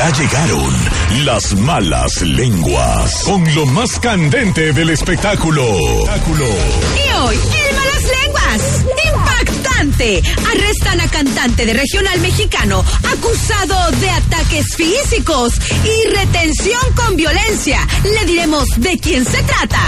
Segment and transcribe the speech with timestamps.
[0.00, 0.74] Ya llegaron
[1.26, 5.62] las malas lenguas con lo más candente del espectáculo.
[6.96, 8.84] Y hoy, en Malas Lenguas,
[9.14, 10.22] impactante.
[10.52, 12.82] Arrestan a cantante de regional mexicano
[13.12, 15.52] acusado de ataques físicos
[15.84, 17.86] y retención con violencia.
[18.02, 19.82] Le diremos de quién se trata.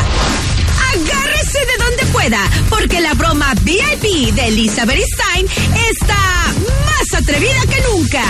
[0.92, 5.46] Agárrese de donde pueda, porque la broma VIP de Elizabeth Stein
[5.90, 6.52] está
[6.84, 8.22] más atrevida que nunca.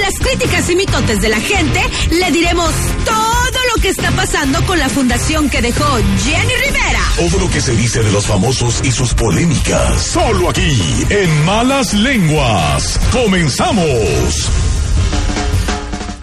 [0.00, 1.78] Las críticas y mitotes de la gente,
[2.10, 2.70] le diremos
[3.04, 5.84] todo lo que está pasando con la fundación que dejó
[6.24, 7.00] Jenny Rivera.
[7.16, 10.00] Todo lo que se dice de los famosos y sus polémicas.
[10.00, 12.98] Solo aquí, en Malas Lenguas.
[13.12, 14.48] ¡Comenzamos!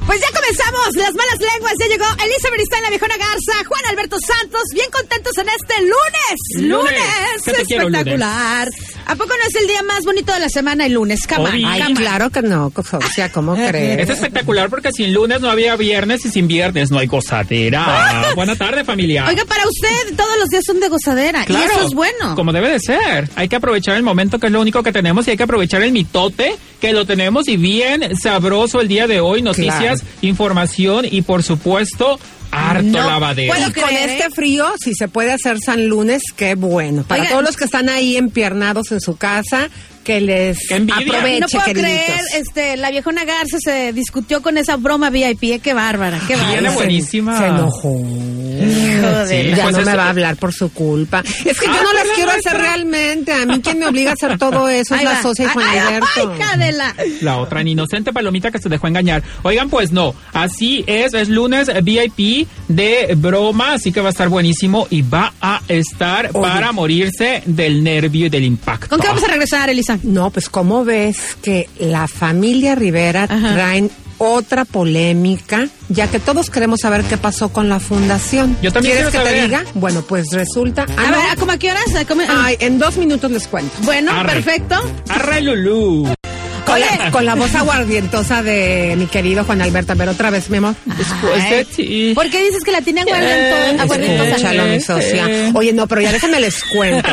[0.08, 1.74] Pues ya comenzamos las malas lenguas.
[1.80, 6.38] Ya llegó Elizabeth Stein, la viejona Garza, Juan Alberto Santos, bien contentos en este lunes.
[6.56, 6.92] Lunes.
[6.92, 8.70] Lunes, ¿Qué te quiero, espectacular.
[9.06, 11.26] ¿A poco no es el día más bonito de la semana el lunes?
[11.28, 11.52] Cama.
[11.96, 14.02] Claro que no, o sea, ¿cómo crees?
[14.02, 18.32] Es espectacular porque sin lunes no había viernes y sin viernes no hay gozadera.
[18.36, 19.26] Buena tarde, familia.
[19.28, 21.46] Oiga, para usted todos los días son de gozadera.
[21.46, 22.36] Claro, Y eso es bueno.
[22.36, 23.30] Como debe de ser.
[23.36, 25.82] Hay que aprovechar el momento que es lo único que tenemos y hay que aprovechar
[25.84, 29.42] el mitote que lo tenemos y bien sabroso el día de hoy.
[29.42, 30.04] Noticias,
[30.38, 32.20] información y por supuesto
[32.52, 33.54] harto No lavadero.
[33.54, 34.30] puedo Y con creer, este ¿eh?
[34.34, 37.04] frío, si se puede hacer San Lunes, qué bueno.
[37.04, 37.32] Para Oigan.
[37.34, 39.70] todos los que están ahí empiernados en su casa,
[40.04, 41.92] que les aproveche, no puedo queriditos.
[41.92, 45.44] creer, este, la viejona Garza se discutió con esa broma VIP.
[45.44, 46.72] eh, Qué bárbara, qué Viene bárbara.
[46.76, 47.38] buenísima.
[47.38, 48.00] Se enojó.
[48.58, 49.56] Joder.
[49.56, 51.24] Ya pues no me va a hablar por su culpa.
[51.46, 53.32] Es que yo Ah, no las quiero hacer realmente.
[53.34, 55.78] A mí quien me obliga a hacer todo eso es la socia y Juan Ay,
[55.80, 56.08] Alberto.
[56.16, 56.96] ay, Cadela.
[57.22, 59.24] La otra, en inocente palomita que se dejó engañar.
[59.44, 64.30] Oigan, pues no, así es, es lunes VIP de broma, así que va a estar
[64.30, 68.90] buenísimo y va a estar para morirse del nervio y del impacto.
[68.90, 70.00] ¿Con qué vamos a regresar, Elisa?
[70.04, 73.54] No, pues ¿cómo ves que la familia Rivera Ajá.
[73.54, 78.58] traen otra polémica, ya que todos queremos saber qué pasó con la fundación?
[78.62, 79.50] Yo también ¿Quieres que quiero te saber.
[79.64, 79.72] diga?
[79.76, 80.86] Bueno, pues resulta...
[80.98, 81.18] Ah, a no.
[81.18, 81.96] ver, ¿a ¿cómo a qué horas?
[81.96, 83.72] ¿A cómo- Ay, en dos minutos les cuento.
[83.84, 84.34] bueno, Arre.
[84.34, 84.76] perfecto.
[85.10, 86.08] Arre Lulú.
[86.68, 89.94] Con la, con la voz aguardientosa de mi querido Juan Alberto.
[89.94, 90.76] A ver, otra vez, mi amor.
[90.86, 92.12] Después de ti.
[92.14, 94.30] ¿Por qué dices que la tiene aguardiento- aguardientosa?
[94.30, 95.28] Escúchalo, mi socia.
[95.56, 97.10] Oye, no, pero ya déjenme les cuento.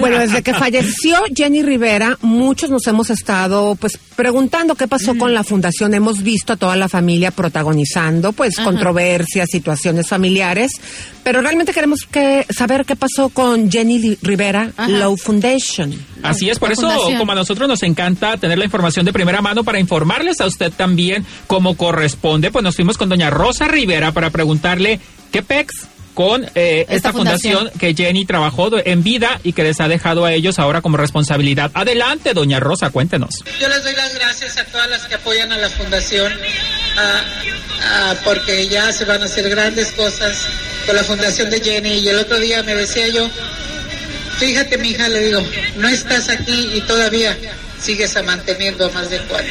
[0.00, 5.34] Bueno, desde que falleció Jenny Rivera, muchos nos hemos estado, pues, preguntando qué pasó con
[5.34, 5.92] la fundación.
[5.94, 10.72] Hemos visto a toda la familia protagonizando, pues, controversias, situaciones familiares.
[11.22, 14.88] Pero realmente queremos que, saber qué pasó con Jenny Rivera Ajá.
[14.88, 15.94] Low Foundation.
[16.24, 17.18] Así es, por eso, fundación.
[17.18, 20.72] como a nosotros nos encanta tener la información de primera mano para informarles a usted
[20.72, 26.46] también como corresponde, pues nos fuimos con doña Rosa Rivera para preguntarle qué pex con
[26.54, 27.56] eh, esta, fundación.
[27.56, 27.78] fundación.
[27.78, 31.70] que Jenny trabajó en vida y que les ha dejado a ellos ahora como responsabilidad.
[31.74, 33.30] Adelante, doña Rosa, cuéntenos.
[33.60, 36.32] Yo les doy las gracias a todas las que apoyan a la fundación,
[38.24, 40.46] porque ya se van a hacer grandes cosas
[40.86, 41.98] con la fundación de Jenny.
[41.98, 43.28] Y el otro día me decía yo,
[44.38, 45.40] fíjate mi hija, le digo,
[45.78, 47.36] no estás aquí y todavía
[47.80, 49.46] sigues a manteniendo a más de cuatro.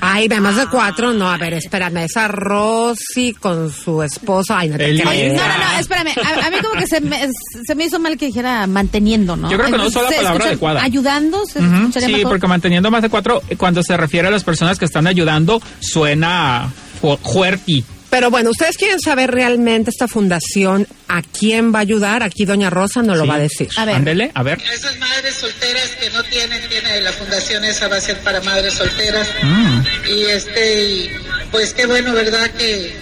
[0.00, 4.68] Ay, de más de cuatro, no, a ver, espérame, esa Rosy con su esposo, ay,
[4.68, 5.10] no te El- creo.
[5.10, 6.08] Oye, no, no, no, espérame.
[6.24, 7.28] A, a mí como que se me,
[7.66, 9.48] se me hizo mal que dijera manteniendo, ¿no?
[9.50, 10.82] Yo creo que no usó la palabra escucha- adecuada.
[10.82, 12.32] Ayudando, se escucharía Sí, mejor.
[12.32, 15.62] porque manteniendo más de cuatro, eh, cuando se refiere a las personas que están ayudando,
[15.80, 16.68] suena
[17.00, 17.84] fu- fuerte.
[18.10, 22.22] Pero bueno, ustedes quieren saber realmente esta fundación a quién va a ayudar.
[22.22, 23.68] Aquí doña Rosa nos lo va a decir.
[23.76, 23.96] A ver.
[23.96, 24.60] Ándele, a ver.
[24.60, 28.40] A esas madres solteras que no tienen, tiene la fundación esa va a ser para
[28.42, 29.28] madres solteras.
[29.42, 29.80] Mm.
[30.08, 31.10] Y este, y,
[31.50, 32.50] pues qué bueno, ¿verdad?
[32.52, 32.94] Que,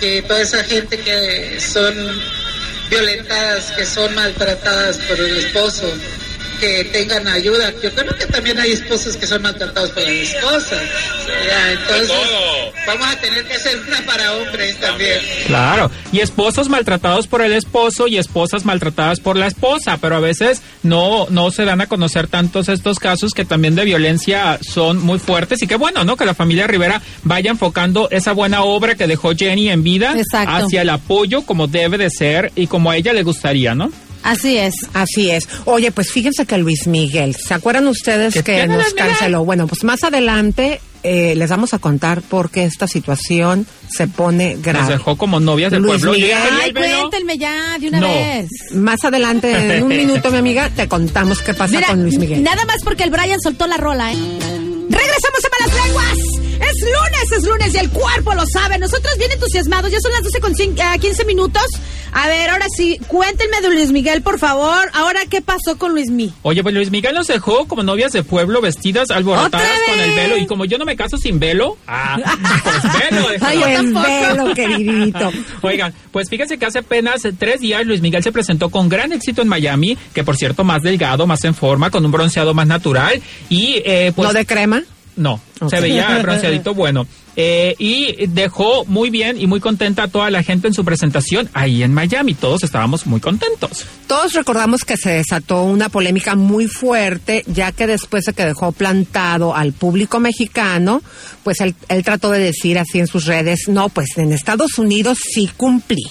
[0.00, 1.94] que toda esa gente que son
[2.88, 5.92] violentadas, que son maltratadas por el esposo,
[6.62, 7.72] que tengan ayuda.
[7.82, 10.80] Yo creo que también hay esposos que son maltratados por las esposas.
[11.44, 12.16] Ya, entonces,
[12.86, 15.18] vamos a tener que hacer una para hombres también.
[15.48, 20.20] Claro, y esposos maltratados por el esposo y esposas maltratadas por la esposa, pero a
[20.20, 24.98] veces no, no se dan a conocer tantos estos casos que también de violencia son
[24.98, 26.16] muy fuertes y qué bueno, ¿no?
[26.16, 30.52] Que la familia Rivera vaya enfocando esa buena obra que dejó Jenny en vida Exacto.
[30.52, 33.90] hacia el apoyo como debe de ser y como a ella le gustaría, ¿no?
[34.22, 34.74] Así es.
[34.94, 35.48] Así es.
[35.64, 39.44] Oye, pues fíjense que Luis Miguel, ¿se acuerdan ustedes ¿Qué que nos canceló?
[39.44, 44.54] Bueno, pues más adelante eh, les vamos a contar por qué esta situación se pone
[44.54, 44.92] Nos grave.
[44.92, 46.12] dejó como novias del Luis pueblo.
[46.12, 46.38] Miguel.
[46.62, 48.06] Ay, cuéntenme ya de una No.
[48.08, 48.48] vez.
[48.74, 52.42] Más adelante, en un minuto, mi amiga, te contamos qué pasa Mira, con Luis Miguel.
[52.44, 54.16] nada más porque el Brian soltó la rola, ¿eh?
[54.16, 56.51] Regresamos a Malas Lenguas.
[56.60, 58.78] Es lunes, es lunes y el cuerpo lo sabe.
[58.78, 61.62] Nosotros bien entusiasmados, ya son las 12 con cin- ah, 15 minutos.
[62.14, 64.90] A ver, ahora sí, cuéntenme de Luis Miguel, por favor.
[64.92, 66.34] Ahora, ¿qué pasó con Luis Miguel?
[66.42, 70.36] Oye, pues Luis Miguel nos dejó como novias de pueblo vestidas alborotadas con el velo.
[70.36, 72.18] Y como yo no me caso sin velo, ah,
[72.64, 73.26] pues velo.
[73.40, 75.30] Ay, el velo, queridito.
[75.62, 79.40] Oigan, pues fíjense que hace apenas tres días Luis Miguel se presentó con gran éxito
[79.40, 83.22] en Miami, que por cierto, más delgado, más en forma, con un bronceado más natural.
[83.48, 84.28] Y eh, pues.
[84.28, 84.82] ¿No de crema?
[85.16, 87.06] No, se veía bronceadito bueno.
[87.34, 91.48] Eh, y dejó muy bien y muy contenta a toda la gente en su presentación
[91.54, 92.34] ahí en Miami.
[92.34, 93.86] Todos estábamos muy contentos.
[94.06, 98.72] Todos recordamos que se desató una polémica muy fuerte, ya que después de que dejó
[98.72, 101.02] plantado al público mexicano,
[101.42, 105.18] pues él, él trató de decir así en sus redes, no, pues en Estados Unidos
[105.32, 106.02] sí cumplí.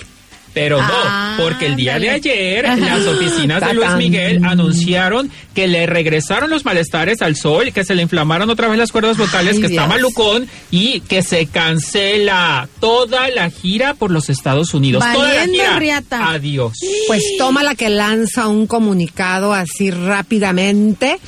[0.53, 5.68] Pero no, ah, porque el día de ayer las oficinas de Luis Miguel anunciaron que
[5.68, 9.59] le regresaron los malestares al sol, que se le inflamaron otra vez las cuerdas vocales,
[9.59, 15.03] que está malucón y que se cancela toda la gira por los Estados Unidos.
[15.13, 16.03] toda la gira.
[16.09, 16.74] Adiós.
[17.07, 21.19] Pues toma la que lanza un comunicado así rápidamente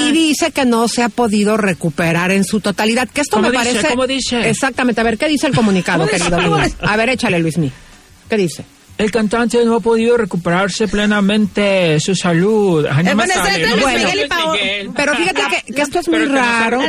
[0.00, 3.08] y dice que no se ha podido recuperar en su totalidad.
[3.08, 3.88] Que esto me parece.
[3.88, 4.48] ¿Cómo dice?
[4.48, 5.00] Exactamente.
[5.00, 6.74] A ver, ¿qué dice el comunicado, querido Luis?
[6.80, 7.70] A ver, échale, Luis Mí.
[8.28, 8.64] ¿Qué dice?
[8.98, 12.86] El cantante no ha podido recuperarse plenamente su salud.
[14.96, 16.80] pero fíjate que, esto es muy raro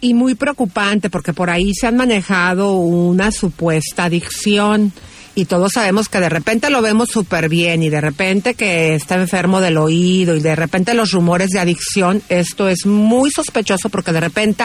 [0.00, 4.92] y muy preocupante porque por ahí se han manejado una supuesta adicción
[5.34, 9.16] y todos sabemos que de repente lo vemos súper bien y de repente que está
[9.16, 14.12] enfermo del oído y de repente los rumores de adicción, esto es muy sospechoso porque
[14.12, 14.64] de repente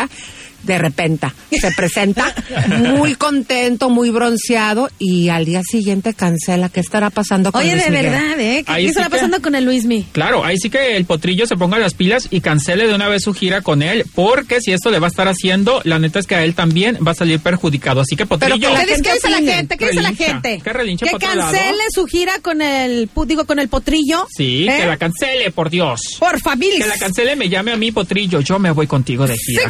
[0.64, 2.34] de repente se presenta
[2.80, 6.70] muy contento, muy bronceado y al día siguiente cancela.
[6.70, 8.64] ¿Qué estará pasando con Oye, Luis de verdad, ¿eh?
[8.66, 10.04] ¿Qué, estará pasando con el Luismi?
[10.12, 13.24] Claro, ahí sí que el potrillo se ponga las pilas y cancele de una vez
[13.24, 16.28] su gira con él, porque si esto le va a estar haciendo, la neta es
[16.28, 18.02] que a él también va a salir perjudicado.
[18.02, 18.70] Así que potrillo.
[18.86, 19.78] ¿qué dice la gente?
[19.78, 20.62] ¿Qué dice la gente?
[20.64, 24.28] Que cancele su gira con el, digo, con el potrillo.
[24.30, 24.88] Sí, que ¿eh?
[24.88, 26.02] la cancele, por Dios.
[26.20, 26.80] Por familia.
[26.80, 29.64] Que la cancele, me llame a mí potrillo, yo me voy contigo de gira.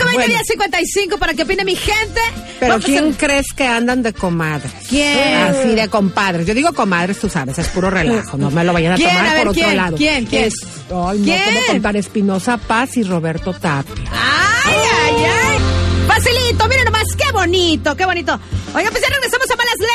[0.45, 0.63] 5
[1.19, 2.21] para que opine mi gente.
[2.59, 4.71] Pero ¿quién crees que andan de comadres?
[4.89, 5.35] ¿Quién?
[5.35, 6.47] Así de compadres.
[6.47, 8.37] Yo digo comadres, tú sabes, es puro relajo.
[8.37, 9.97] No me lo vayan a tomar por otro lado.
[9.97, 10.25] ¿Quién?
[10.25, 10.49] ¿Quién?
[10.89, 13.93] ay, no, ¿cómo contar Espinosa Paz y Roberto Tapia.
[14.11, 15.57] ¡Ay, ay, ay!
[16.07, 18.39] Facilito, miren nomás, qué bonito, qué bonito.
[18.73, 19.26] Oiga, pues ya a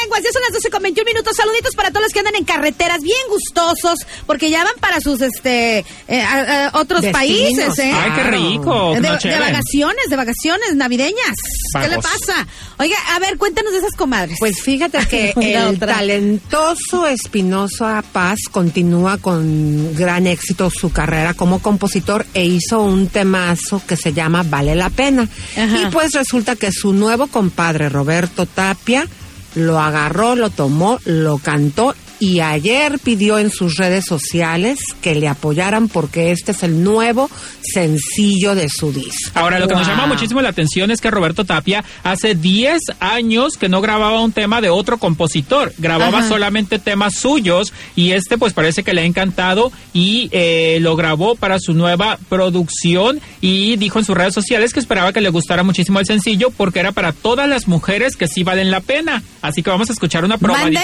[0.02, 0.22] Lenguas.
[0.22, 1.37] Ya son las 12 con 21 minutos.
[1.37, 5.20] Saluditos para todos los que andan en carreteras bien gustosos, porque ya van para sus
[5.20, 7.78] este eh, otros países.
[7.78, 7.93] ¿eh?
[7.94, 8.94] Ay, qué rico.
[8.94, 11.34] De, de, vacaciones, de vacaciones navideñas.
[11.81, 12.46] ¿Qué le pasa?
[12.78, 14.37] Oiga, a ver, cuéntanos de esas comadres.
[14.38, 22.26] Pues fíjate que el talentoso Espinosa Paz continúa con gran éxito su carrera como compositor
[22.34, 25.28] e hizo un temazo que se llama Vale la Pena.
[25.56, 29.06] Y pues resulta que su nuevo compadre, Roberto Tapia,
[29.54, 35.26] lo agarró, lo tomó, lo cantó y ayer pidió en sus redes sociales que le
[35.26, 37.28] apoyaran porque este es el nuevo
[37.60, 39.32] sencillo de su disco.
[39.34, 43.54] Ahora, lo que nos llama muchísimo la atención es que Roberto Tapia hace 10 años
[43.54, 48.52] que no grababa un tema de otro compositor, grababa solamente temas suyos y este pues
[48.52, 53.98] parece que le ha encantado y eh, lo grabó para su nueva producción y dijo
[53.98, 57.12] en sus redes sociales que esperaba que le gustara muchísimo el sencillo porque era para
[57.12, 59.25] todas las mujeres que sí valen la pena.
[59.40, 60.82] Así que vamos a escuchar una probadita.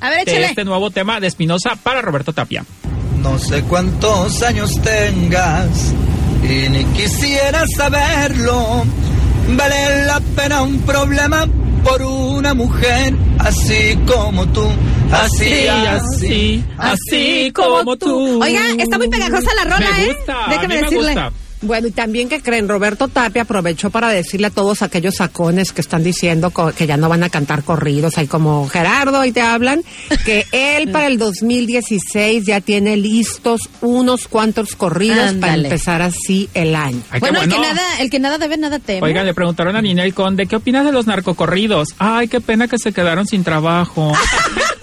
[0.00, 2.64] A ver, de este nuevo tema de Espinosa para Roberto Tapia.
[3.22, 5.92] No sé cuántos años tengas
[6.42, 8.84] y ni quisiera saberlo.
[9.48, 11.46] Vale la pena un problema
[11.84, 14.68] por una mujer así como tú.
[15.10, 18.42] Así, así, así, como tú.
[18.42, 20.14] Oiga, está muy pegajosa la rola, me ¿eh?
[20.16, 21.14] gusta, Déjame decirle.
[21.14, 21.45] Me gusta.
[21.62, 25.80] Bueno, y también que creen, Roberto Tapia aprovechó para decirle a todos aquellos sacones que
[25.80, 29.82] están diciendo que ya no van a cantar corridos, hay como Gerardo y te hablan,
[30.24, 36.74] que él para el 2016 ya tiene listos unos cuantos corridos para empezar así el
[36.74, 37.02] año.
[37.20, 39.06] bueno, El, que nada, el que nada debe, nada teme.
[39.06, 41.88] Oigan, le preguntaron a Ninel Conde, ¿qué opinas de los narcocorridos?
[41.98, 44.12] Ay, qué pena que se quedaron sin trabajo.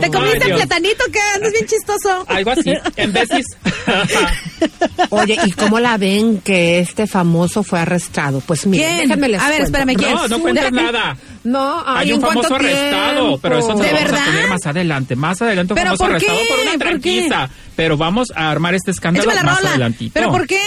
[0.00, 2.24] ¿Te comiste el platanito que andas bien chistoso?
[2.26, 3.44] Algo así, en veces.
[5.10, 8.40] Oye, ¿y cómo la ven que este famoso fue arrestado?
[8.40, 10.14] Pues miren, déjenme les A ver, espérame, ¿quién?
[10.14, 11.16] No, no cuentes nada.
[11.44, 15.16] No, hay un famoso arrestado, pero eso se lo vamos a tener más adelante.
[15.16, 17.50] Más adelante un famoso arrestado por una tranquisa.
[17.76, 20.12] Pero vamos a armar este escándalo más adelantito.
[20.14, 20.60] ¿Pero por qué?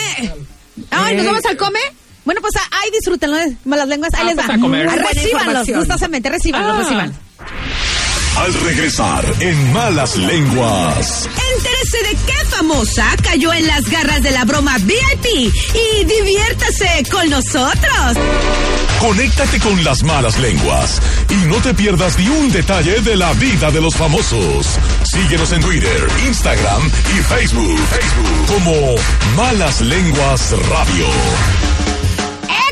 [0.91, 1.79] Ay, ¿nos vamos al come?
[2.25, 4.13] Bueno, pues ahí disfrútenlo de malas lenguas.
[4.15, 4.45] Ahí ah, les va.
[4.45, 4.89] Pues a comer.
[4.89, 6.79] Recíbanlos, gustosamente, recíbanlos, ah.
[6.79, 7.15] recíbanlos.
[8.37, 11.29] Al regresar en Malas Lenguas.
[11.55, 15.25] Entérese de qué famosa cayó en las garras de la broma VIP
[15.73, 18.17] y diviértase con nosotros.
[18.99, 23.71] Conéctate con las malas lenguas y no te pierdas ni un detalle de la vida
[23.71, 24.67] de los famosos.
[25.03, 27.79] Síguenos en Twitter, Instagram y Facebook.
[27.87, 28.95] Facebook como
[29.37, 31.74] Malas Lenguas Radio.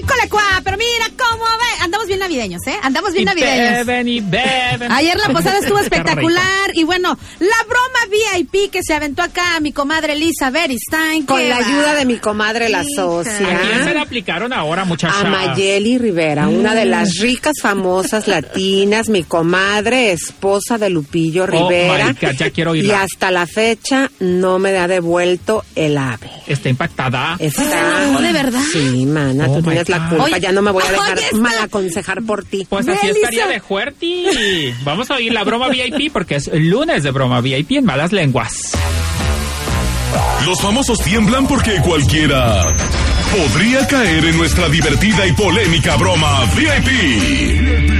[0.03, 0.61] ¡École, cuá!
[0.63, 1.83] Pero mira cómo ve.
[1.83, 2.75] Andamos bien navideños, ¿eh?
[2.81, 3.85] Andamos bien Y navideños.
[3.85, 4.91] beben y beben.
[4.91, 9.71] Ayer la posada estuvo espectacular y bueno, la broma VIP que se aventó acá mi
[9.71, 11.25] comadre Lisa Beristain.
[11.25, 11.65] Con la va.
[11.65, 13.01] ayuda de mi comadre, la Hija.
[13.01, 13.93] ¿A quién se socia.
[13.93, 15.19] la aplicaron ahora, muchacha?
[15.21, 21.47] A Mayeli Rivera, una de las ricas famosas latinas, mi comadre, esposa de Lupillo Oh,
[21.47, 22.07] Rivera.
[22.07, 23.03] my God, ya quiero y oírla.
[23.03, 26.29] hasta la fecha no me ha devuelto el ave.
[26.47, 27.35] Está impactada.
[27.39, 27.63] Está...
[27.63, 28.61] ¿Se enamoró de verdad?
[28.71, 30.09] Sí, mana, Oh, tú tienes la God.
[30.09, 30.23] culpa.
[30.25, 32.65] Oye, ya no me voy a dejar oye, mal aconsejar por ti.
[32.69, 34.73] Pues así estaría de fuerte.
[34.83, 38.73] Vamos a oír la broma VIP porque es lunes de broma VIP en Malas Lenguas.
[40.45, 42.65] Los famosos tiemblan porque cualquiera
[43.31, 47.93] podría caer en nuestra divertida y polémica broma VIP.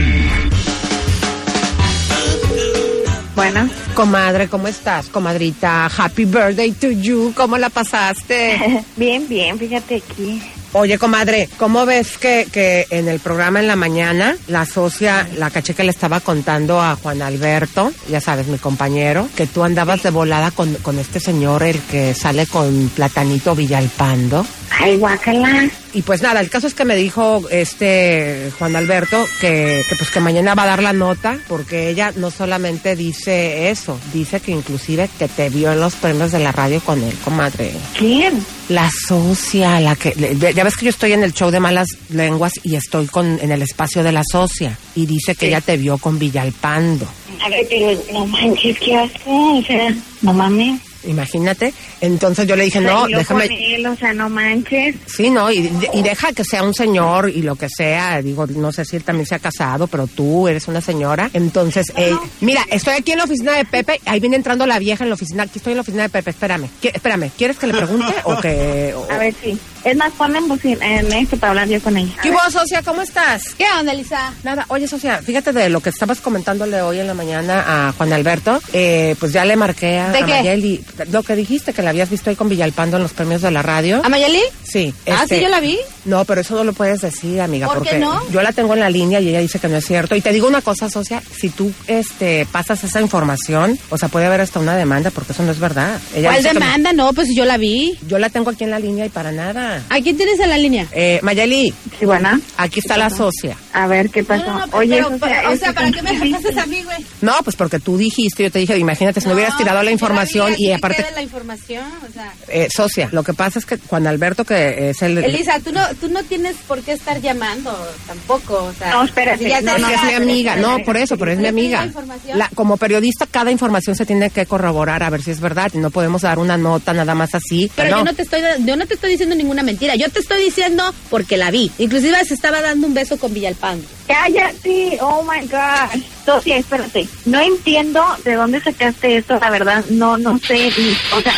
[3.35, 5.07] Bueno, Comadre, ¿cómo estás?
[5.07, 7.33] Comadrita, happy birthday to you.
[7.35, 8.83] ¿Cómo la pasaste?
[8.95, 10.41] bien, bien, fíjate aquí.
[10.75, 15.51] Oye, comadre, ¿cómo ves que, que en el programa en la mañana la socia, la
[15.51, 20.01] caché que le estaba contando a Juan Alberto, ya sabes, mi compañero, que tú andabas
[20.01, 24.47] de volada con, con este señor, el que sale con Platanito Villalpando?
[24.79, 25.69] Ay, guácala.
[25.93, 30.09] Y pues nada, el caso es que me dijo este Juan Alberto que, que pues
[30.09, 34.51] que mañana va a dar la nota porque ella no solamente dice eso, dice que
[34.51, 37.71] inclusive que te vio en los premios de la radio con él, comadre.
[37.97, 38.43] ¿Quién?
[38.69, 40.13] La socia, la que
[40.55, 43.51] ya ves que yo estoy en el show de malas lenguas y estoy con en
[43.51, 47.07] el espacio de la socia y dice que ella te vio con Villalpando.
[47.43, 49.19] A ver, pero no manches, ¿qué hace?
[49.25, 50.79] O sea, no mames.
[51.05, 51.73] Imagínate.
[52.01, 54.95] Entonces yo le dije, no, yo déjame con él, o sea, no manches.
[55.05, 58.71] Sí, no, y, y deja que sea un señor y lo que sea, digo, no
[58.71, 61.29] sé si él también se ha casado, pero tú eres una señora.
[61.33, 65.03] Entonces, eh, mira, estoy aquí en la oficina de Pepe, ahí viene entrando la vieja
[65.03, 67.67] en la oficina, aquí estoy en la oficina de Pepe, espérame, ¿Qui- espérame, ¿quieres que
[67.67, 68.93] le pregunte o que...?
[68.95, 69.57] o- A ver, sí.
[69.83, 72.13] Es más, ponen bocina en esto para hablar yo con ella.
[72.21, 72.81] ¿Qué hubo, socia?
[72.83, 73.53] ¿Cómo estás?
[73.57, 74.33] ¿Qué onda, Lisa?
[74.43, 78.13] Nada, oye, socia, fíjate de lo que estabas comentándole hoy en la mañana a Juan
[78.13, 80.33] Alberto, eh, pues ya le marqué a, ¿De a qué?
[80.35, 83.51] Mayeli, lo que dijiste, que la habías visto ahí con Villalpando en los premios de
[83.51, 84.01] la radio.
[84.05, 84.41] ¿A Mayeli?
[84.63, 84.93] Sí.
[85.09, 85.77] Ah, este, sí, yo la vi.
[86.05, 88.21] No, pero eso no lo puedes decir, amiga, ¿Por qué porque no?
[88.31, 90.15] yo la tengo en la línea y ella dice que no es cierto.
[90.15, 94.25] Y te digo una cosa, socia, si tú este pasas esa información, o sea, puede
[94.27, 95.99] haber hasta una demanda porque eso no es verdad.
[96.15, 96.93] Ella ¿Cuál que- demanda?
[96.93, 97.97] No, pues yo la vi.
[98.07, 99.72] yo la tengo aquí en la línea y para nada.
[99.89, 100.87] ¿A quién tienes en la línea?
[100.91, 102.39] Eh, Mayeli, Sí, buena.
[102.57, 103.57] aquí está la socia.
[103.73, 104.45] A ver, ¿qué pasó?
[104.71, 106.97] Oye, pero, o pero, sea, o ¿para qué me pasas a mí, güey?
[107.21, 110.53] No, pues porque tú dijiste, yo te dije, imagínate si no, hubieras tirado la información
[110.57, 112.33] y aparte, la información, o sea...
[112.47, 115.17] eh, socia, lo que pasa es que Juan Alberto, que es el...
[115.17, 117.75] Elisa, tú no, tú no tienes por qué estar llamando
[118.07, 118.91] tampoco, o sea...
[118.91, 121.37] No, espérate, si ya no, Es que es mi amiga, no, por eso, pero es
[121.37, 122.35] mi ¿Pero tiene amiga.
[122.35, 125.77] la como periodista, cada información se tiene que corroborar a ver si es verdad y
[125.77, 127.71] no podemos dar una nota nada más así.
[127.75, 130.43] Pero yo no te estoy yo no te estoy diciendo ninguna mentira, yo te estoy
[130.43, 131.71] diciendo porque la vi.
[131.83, 133.85] Inclusive se estaba dando un beso con Villalpando.
[134.07, 136.01] Cállate, oh my God.
[136.25, 137.05] Socia, espérate.
[137.25, 139.83] No entiendo de dónde sacaste esto, la verdad.
[139.89, 140.71] No, no sé.
[141.13, 141.33] o sea,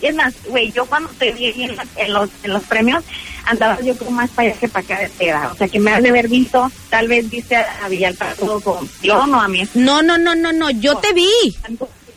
[0.00, 3.04] es más, güey, yo cuando te vi en, en los, en los premios,
[3.44, 5.50] andaba yo como más para allá que para acá de peda.
[5.52, 8.88] O sea, que me has de haber visto, tal vez viste a, a Villalpando con
[9.02, 9.68] yo, no a mí.
[9.74, 11.28] No, no, no, no, no, yo te vi.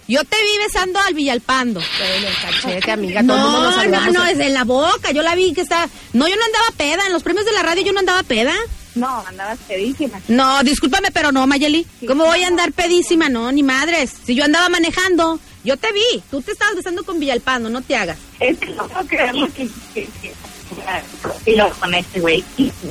[0.08, 1.82] Yo te vi besando al Villalpando.
[2.42, 5.12] Cachete, amiga, No, nos no, no, es en la boca.
[5.12, 5.88] Yo la vi que estaba.
[6.14, 7.06] No, yo no andaba peda.
[7.08, 8.54] En los premios de la radio yo no andaba peda.
[8.96, 10.20] No, andabas pedísima.
[10.28, 11.88] No, discúlpame, pero no, Mayeli.
[12.08, 13.30] ¿Cómo voy a andar pedísima?
[13.30, 14.12] No, ni madres.
[14.26, 16.22] Si yo andaba manejando, yo te vi.
[16.30, 18.18] Tú te estabas besando con Villalpando, no te hagas.
[18.40, 20.34] Es que no puedo creerlo que, que, que-
[21.46, 22.44] y lo con este güey.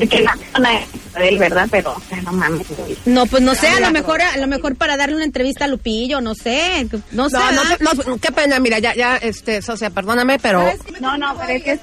[0.09, 1.69] Que la persona es de él, ¿verdad?
[1.71, 2.97] Pero, o sea, no mames, güey.
[3.07, 5.69] No, pues no sé, a lo mejor, a lo mejor para darle una entrevista a
[5.69, 7.37] Lupillo, no sé, no sé.
[7.37, 10.65] No, no, no, qué pena, mira, ya, ya, este, socia, perdóname, pero...
[11.01, 11.81] No, no, pero es que es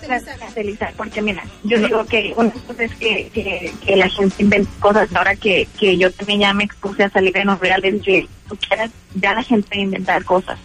[0.95, 5.09] porque mira, yo digo que una cosa es que, que, que la gente inventa cosas,
[5.13, 8.57] ahora que, que yo también ya me expuse a salir en los reales, que tú
[8.67, 10.59] quieras, ya la gente inventar cosas.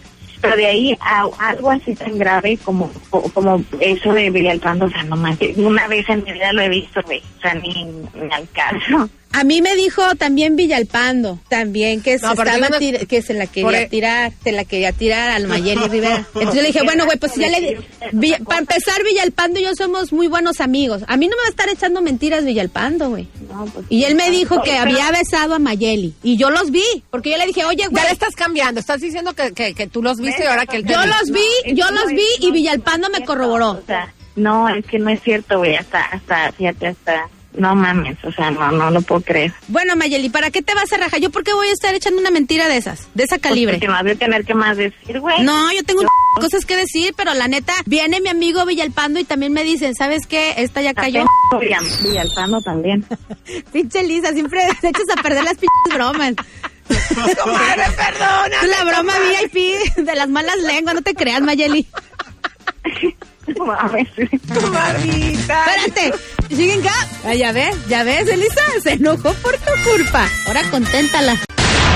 [0.45, 2.91] Pero de ahí a algo así tan grave como
[3.33, 6.69] como eso de Villalpando, o sea, no manches, una vez en mi vida lo he
[6.69, 9.09] visto, güey, o sea, ni, ni al caso.
[9.31, 13.33] A mí me dijo también Villalpando, también que se No, estaba no- tir- que se
[13.33, 16.25] la quería e- tirar, se la quería tirar al Mayeli Rivera.
[16.35, 17.75] Entonces yo le dije, bueno, güey, pues si ya le di-
[18.13, 21.03] Villa- para empezar Villalpando y yo somos muy buenos amigos.
[21.07, 23.27] A mí no me va a estar echando mentiras Villalpando, güey.
[23.55, 26.83] No, pues, Y él me dijo que había besado a Mayeli y yo los vi,
[27.09, 29.87] porque yo le dije, "Oye, güey, Ya le estás cambiando, estás diciendo que, que, que
[29.87, 32.51] tú los viste y ahora que él te yo los vi, yo los vi y
[32.51, 36.87] Villalpando me corroboró." O sea, no, es que no es cierto, güey, hasta, hasta, fíjate,
[36.87, 39.53] hasta no mames, o sea, no, no lo puedo creer.
[39.67, 41.19] Bueno, Mayeli, ¿para qué te vas a rajar?
[41.19, 43.07] ¿Yo por qué voy a estar echando una mentira de esas?
[43.13, 43.75] De esa calibre.
[43.75, 45.41] Porque más de tener que más decir, güey.
[45.43, 46.03] No, yo tengo
[46.35, 50.27] cosas que decir, pero la neta, viene mi amigo Villalpando y también me dicen, ¿sabes
[50.27, 50.55] qué?
[50.57, 51.25] Esta ya cayó.
[52.03, 53.05] Villalpando también.
[53.71, 56.33] Pinche Lisa, siempre te echas a perder las pinches bromas.
[57.43, 58.63] Comadre, perdona.
[58.67, 61.87] La broma VIP de las malas lenguas, no te creas, Mayeli.
[63.57, 64.07] Mames.
[64.17, 66.13] Espérate,
[66.49, 67.07] siguen acá.
[67.25, 70.27] Ah, ya ves, ya ves, Elisa, se enojó por tu culpa.
[70.47, 71.39] Ahora conténtala.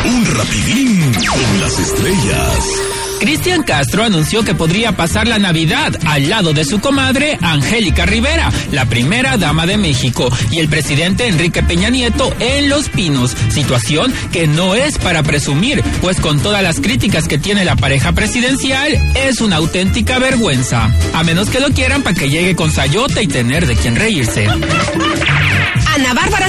[0.06, 2.88] Un rapidín con las estrellas.
[3.20, 8.52] Cristian Castro anunció que podría pasar la Navidad al lado de su comadre Angélica Rivera,
[8.72, 14.14] la primera dama de México, y el presidente Enrique Peña Nieto en Los Pinos, situación
[14.32, 18.94] que no es para presumir, pues con todas las críticas que tiene la pareja presidencial,
[19.16, 20.90] es una auténtica vergüenza.
[21.14, 24.48] A menos que lo quieran para que llegue con Sayota y tener de quien reírse.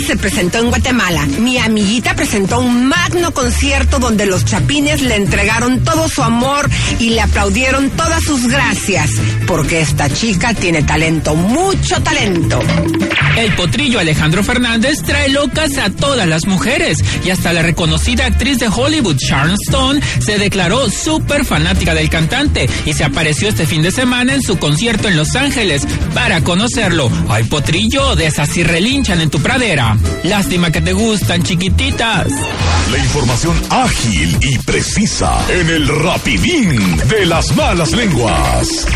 [0.07, 1.26] Se presentó en Guatemala.
[1.38, 7.11] Mi amiguita presentó un magno concierto donde los chapines le entregaron todo su amor y
[7.11, 9.11] le aplaudieron todas sus gracias,
[9.47, 12.61] porque esta chica tiene talento, mucho talento.
[13.37, 18.59] El potrillo Alejandro Fernández trae locas a todas las mujeres y hasta la reconocida actriz
[18.59, 23.83] de Hollywood Sharon Stone se declaró súper fanática del cantante y se apareció este fin
[23.83, 27.11] de semana en su concierto en Los Ángeles para conocerlo.
[27.28, 29.89] Ay, potrillo, de esas relinchan en tu pradera.
[30.25, 32.28] Lástima que te gustan, chiquititas.
[32.90, 38.87] La información ágil y precisa en el rapidín de las malas lenguas.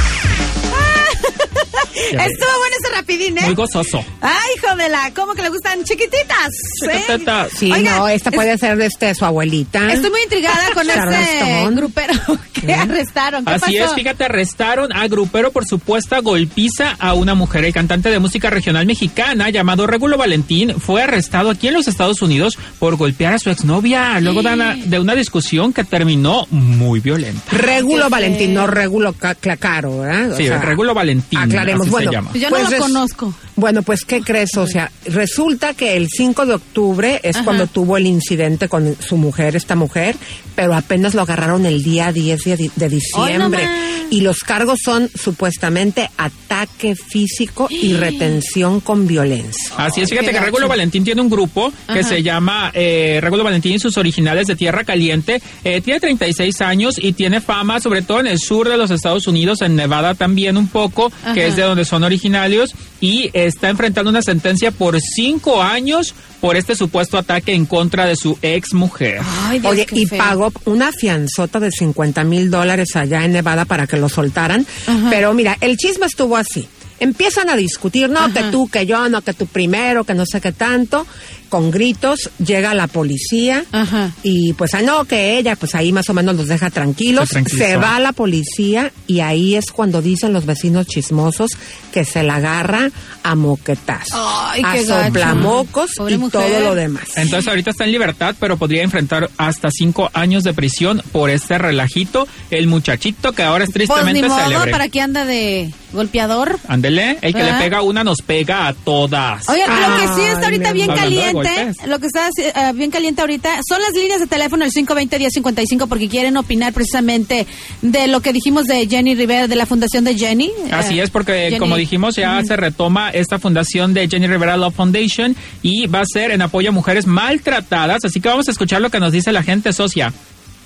[2.10, 3.42] Estuvo bueno ese rapidín, ¿eh?
[3.46, 4.04] Muy gozoso.
[4.20, 6.50] Ay, hijo de la, ¿cómo que le gustan chiquititas?
[6.80, 7.52] Chiquititas.
[7.56, 9.92] Sí, Oiga, no, esta puede ser este, su abuelita.
[9.92, 12.14] Estoy muy intrigada con este grupero
[12.52, 13.44] que arrestaron.
[13.44, 13.90] ¿Qué Así pasó?
[13.90, 17.64] es, fíjate, arrestaron a grupero por supuesta golpiza a una mujer.
[17.64, 22.22] El cantante de música regional mexicana llamado Regulo Valentín fue arrestado aquí en los Estados
[22.22, 27.00] Unidos por golpear a su exnovia luego de una, de una discusión que terminó muy
[27.00, 27.42] violenta.
[27.52, 30.32] Regulo Valentín, no Regulo Ca- Clacaro, ¿verdad?
[30.32, 31.38] O Sí, sea, Regulo Valentín.
[31.38, 32.10] Aclaremos, bueno.
[32.10, 32.30] se llama.
[32.34, 33.34] Yo no lo res- conozco.
[33.56, 34.56] Bueno, pues, ¿qué crees?
[34.56, 37.44] O sea, resulta que el 5 de octubre es Ajá.
[37.44, 40.16] cuando tuvo el incidente con su mujer, esta mujer,
[40.56, 43.68] pero apenas lo agarraron el día 10 de, no diciembre.
[44.10, 49.72] y los cargos son supuestamente ataque físico y retención con violencia.
[49.76, 50.40] Así es, fíjate que.
[50.40, 52.08] Regulo Valentín tiene un grupo que Ajá.
[52.08, 55.40] se llama eh, Regulo Valentín y sus originales de Tierra Caliente.
[55.64, 59.26] Eh, tiene 36 años y tiene fama, sobre todo en el sur de los Estados
[59.26, 61.34] Unidos, en Nevada también un poco, Ajá.
[61.34, 66.56] que es de donde son originarios, y está enfrentando una sentencia por cinco años por
[66.56, 69.20] este supuesto ataque en contra de su ex mujer.
[69.46, 70.18] Ay, Dios, Oye, y feo.
[70.18, 74.66] pagó una fianzota de 50 mil dólares allá en Nevada para que lo soltaran.
[74.86, 75.08] Ajá.
[75.10, 76.68] Pero mira, el chisme estuvo así.
[77.04, 78.32] Empiezan a discutir, no, Ajá.
[78.32, 81.06] que tú, que yo, no, que tú primero, que no sé qué tanto.
[81.50, 84.10] Con gritos llega la policía Ajá.
[84.24, 87.28] y pues, ah, no, que ella, pues ahí más o menos los deja tranquilos.
[87.28, 87.44] Se.
[87.44, 91.50] Se va la policía y ahí es cuando dicen los vecinos chismosos
[91.92, 92.90] que se la agarra
[93.22, 96.40] a moquetazos, Ay, a soplamocos Pobre y mujer.
[96.40, 97.04] todo lo demás.
[97.16, 101.58] Entonces ahorita está en libertad, pero podría enfrentar hasta cinco años de prisión por este
[101.58, 102.26] relajito.
[102.50, 104.70] El muchachito que ahora es Pues tristemente ni modo, célebre.
[104.72, 106.58] ¿para qué anda de golpeador?
[106.68, 107.58] Ándele, el que ¿Verdad?
[107.58, 109.48] le pega a una nos pega a todas.
[109.48, 113.60] Oye, lo que sí está ahorita bien caliente, lo que está eh, bien caliente ahorita
[113.68, 117.46] son las líneas de teléfono el 520-1055 porque quieren opinar precisamente
[117.82, 120.50] de lo que dijimos de Jenny Rivera, de la fundación de Jenny.
[120.72, 124.56] Así Eh, es, porque Jenny- como dijimos, ya se retoma esta fundación de Jenny Rivera
[124.56, 128.04] Love Foundation y va a ser en apoyo a mujeres maltratadas.
[128.04, 130.12] Así que vamos a escuchar lo que nos dice la gente socia.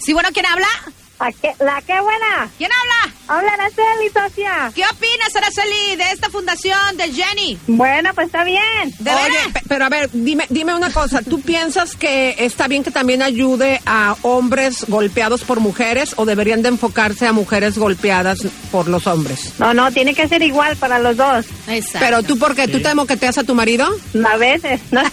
[0.04, 0.66] Sí, bueno, ¿quién habla?
[1.18, 2.48] ¿A qué- ¿La qué buena?
[2.56, 3.14] ¿Quién habla?
[3.28, 4.72] Habla Araceli, socia.
[4.74, 7.58] ¿Qué opinas, Araceli, de esta fundación de Jenny?
[7.66, 8.62] Bueno, pues está bien.
[8.98, 9.48] ¿De Oye, veras?
[9.52, 11.20] pe- pero a ver, dime, dime una cosa.
[11.22, 16.62] ¿Tú piensas que está bien que también ayude a hombres golpeados por mujeres o deberían
[16.62, 18.38] de enfocarse a mujeres golpeadas
[18.72, 19.52] por los hombres?
[19.58, 21.44] No, no, tiene que ser igual para los dos.
[21.68, 21.98] Exacto.
[22.00, 22.66] Pero tú, ¿por qué?
[22.66, 23.86] ¿Tú te moqueteas a tu marido?
[24.26, 24.80] A veces.
[24.90, 25.02] No,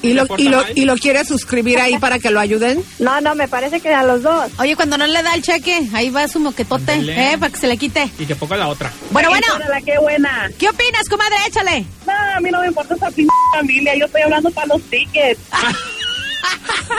[0.00, 0.72] ¿Y lo, ¿Se porta y, lo, mal?
[0.76, 2.82] y lo quieres suscribir ahí para que lo ayuden?
[3.00, 4.50] no, no, me parece que a los dos.
[4.58, 6.38] Oye, cuando no le da el cheque, ahí va su
[6.78, 7.32] Ándale.
[7.32, 7.38] ¿eh?
[7.38, 8.10] Para que se le quite.
[8.18, 8.90] Y que poca la otra.
[9.10, 10.50] Bueno, bueno, La qué buena.
[10.58, 11.36] ¿qué opinas, comadre?
[11.46, 11.84] Échale.
[12.06, 13.94] No, a mí no me importa esa p familia.
[13.96, 15.40] Yo estoy hablando para los tickets.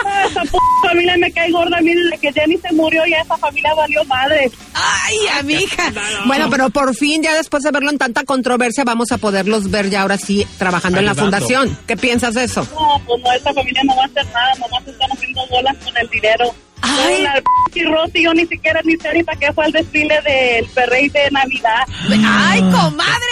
[0.05, 0.51] Ah, esa p
[0.83, 1.77] familia me cae gorda.
[1.81, 4.51] Desde que Jenny se murió ya esa familia valió madre.
[4.73, 5.91] Ay, amiga.
[6.25, 9.89] Bueno, pero por fin, ya después de verlo en tanta controversia, vamos a poderlos ver
[9.89, 11.75] ya ahora sí trabajando en la fundación.
[11.87, 12.67] ¿Qué piensas de eso?
[12.75, 14.53] No, pues no, esta familia no va a hacer nada.
[14.59, 16.55] Nomás están haciendo bolas con el dinero.
[16.81, 17.23] Ay.
[17.23, 17.41] La
[17.73, 21.09] p Rosy, yo ni siquiera ni sé ni para qué fue el desfile del perrey
[21.09, 21.85] de Navidad.
[22.09, 23.28] Ay, comadre.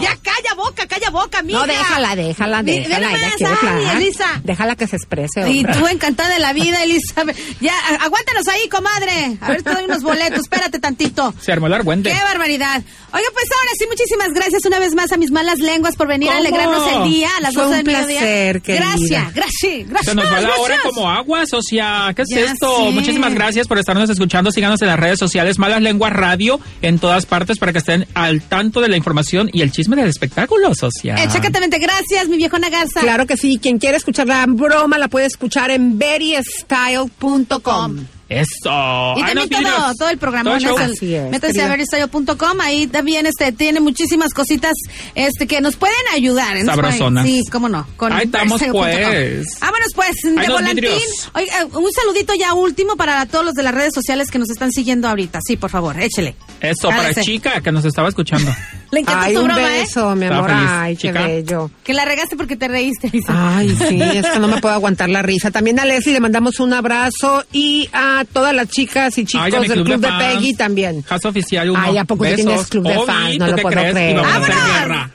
[0.00, 1.58] Ya calla boca, calla boca, mija.
[1.60, 2.62] No, déjala, déjala, déjala.
[2.62, 3.56] dile ella quiere
[3.90, 3.96] ay.
[3.96, 4.40] Elisa.
[4.44, 5.48] Déjala que se exprese.
[5.50, 7.36] Y tú encantada de la vida, Elizabeth.
[7.60, 9.36] Ya, aguántanos ahí, comadre.
[9.40, 10.40] A ver, te doy unos boletos.
[10.40, 11.34] Espérate tantito.
[11.40, 12.10] Se armó el argüente.
[12.10, 12.82] ¡Qué barbaridad!
[13.12, 16.30] Oiga, pues ahora sí, muchísimas gracias una vez más a mis malas lenguas por venir
[16.30, 18.20] a alegrarnos el día a las Fue 12 un del mediodía.
[18.20, 18.84] placer, querida.
[18.84, 20.04] Gracias, gracias, gracias.
[20.06, 22.12] Se nos va la hora como agua, socia.
[22.14, 22.90] ¿Qué es Ya esto?
[22.92, 24.52] Muchísimas gracias por estarnos escuchando.
[24.52, 28.42] Síganos en las redes sociales Malas Lenguas Radio en todas partes para que estén al
[28.42, 31.16] tanto de la información y el chisme del espectáculo, socia.
[31.22, 33.00] Exactamente, gracias, mi viejona Garza.
[33.00, 33.58] Claro que sí.
[33.60, 38.06] Quien quiere escuchar la broma la puede escuchar en verystyle.com.
[38.30, 39.14] Eso.
[39.16, 40.56] Y Ay, también todo, todo el programa.
[40.56, 40.78] Todo.
[40.78, 44.72] Así es, Métanse a veristayo.com, ahí también este tiene muchísimas cositas
[45.16, 46.56] este que nos pueden ayudar.
[46.56, 46.64] ¿eh?
[46.64, 47.26] Sabrosonas.
[47.26, 47.88] Sí, cómo no.
[47.96, 49.58] Con Ahí estamos, pues.
[49.60, 50.92] Vámonos pues, de los volantín.
[51.34, 54.70] Oiga, un saludito ya último para todos los de las redes sociales que nos están
[54.70, 55.40] siguiendo ahorita.
[55.44, 56.36] Sí, por favor, échele.
[56.60, 57.22] Eso, para Cálese.
[57.22, 58.54] chica que nos estaba escuchando.
[58.92, 59.80] Le encantó Ay, tu un broma, ¿eh?
[59.80, 60.50] beso, mi amor.
[60.52, 61.26] Ay, qué chica.
[61.26, 61.70] bello.
[61.84, 63.56] Que la regaste porque te reíste, Lisa.
[63.58, 65.50] Ay, sí, es que no me puedo aguantar la risa.
[65.52, 69.68] También a Leslie le mandamos un abrazo y a todas las chicas y chicos Ay,
[69.68, 70.08] del club de.
[70.08, 71.02] Peggy también.
[71.02, 71.80] Casa oficial uno.
[71.80, 72.44] Ay, ¿a poco tú Besos.
[72.46, 73.38] tienes club de fans?
[73.38, 73.92] No ¿tú lo puedo crees?
[73.92, 74.16] creer.
[74.16, 75.10] ¡Vámonos!